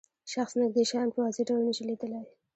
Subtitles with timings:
[0.33, 2.25] شخص نږدې شیان په واضح ډول نشي لیدلای.